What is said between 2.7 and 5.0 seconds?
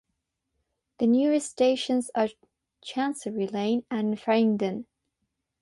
Chancery Lane and Farringdon.